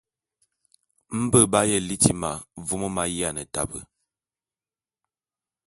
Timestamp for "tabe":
3.53-3.79